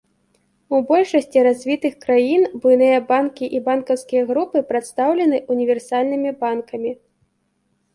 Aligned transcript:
У 0.77 0.77
большасці 0.87 1.43
развітых 1.47 1.93
краін 2.07 2.47
буйныя 2.65 2.97
банкі 3.11 3.53
і 3.59 3.63
банкаўскія 3.71 4.27
групы 4.33 4.67
прадстаўлены 4.75 5.45
універсальнымі 5.57 6.39
банкамі. 6.47 6.91